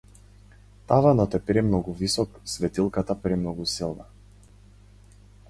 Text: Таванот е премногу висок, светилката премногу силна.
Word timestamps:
Таванот 0.91 1.37
е 1.39 1.41
премногу 1.49 1.93
висок, 1.99 2.41
светилката 2.55 3.19
премногу 3.27 3.69
силна. 3.75 4.09